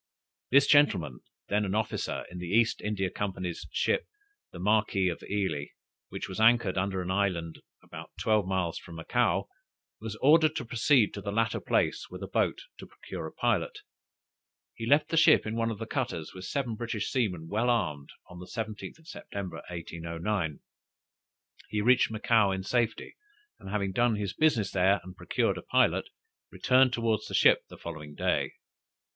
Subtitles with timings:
[0.49, 1.19] This gentlemen,
[1.49, 4.07] then an officer in the East India Company's ship
[4.51, 5.65] the Marquis of Ely,
[6.09, 9.47] which was anchored under an island about twelve miles from Macao,
[9.99, 13.81] was ordered to proceed to the latter place with a boat to procure a pilot.
[14.73, 18.09] He left the ship in one of the cutters, with seven British seamen well armed,
[18.27, 20.61] on the 17th September, 1809.
[21.69, 23.17] He reached Macao in safety,
[23.59, 26.09] and having done his business there and procured a pilot,
[26.49, 28.53] returned towards the ship the following day.